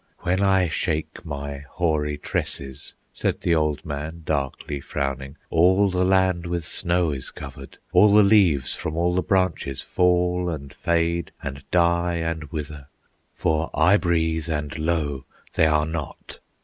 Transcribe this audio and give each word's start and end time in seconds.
"When 0.21 0.41
I 0.41 0.67
shake 0.67 1.23
my 1.23 1.59
hoary 1.73 2.17
tresses," 2.17 2.95
Said 3.13 3.41
the 3.41 3.53
old 3.53 3.85
man 3.85 4.23
darkly 4.25 4.79
frowning, 4.79 5.37
"All 5.51 5.91
the 5.91 6.03
land 6.03 6.47
with 6.47 6.65
snow 6.65 7.11
is 7.11 7.29
covered; 7.29 7.77
All 7.91 8.11
the 8.15 8.23
leaves 8.23 8.73
from 8.73 8.97
all 8.97 9.13
the 9.13 9.21
branches 9.21 9.79
Fall 9.83 10.49
and 10.49 10.73
fade 10.73 11.33
and 11.43 11.63
die 11.69 12.15
and 12.15 12.45
wither, 12.45 12.87
For 13.35 13.69
I 13.75 13.97
breathe, 13.97 14.49
and 14.49 14.75
lo! 14.79 15.25
they 15.53 15.67
are 15.67 15.85
not. 15.85 16.39